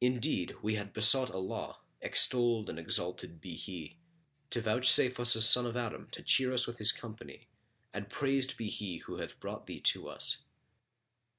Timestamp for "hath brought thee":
9.18-9.80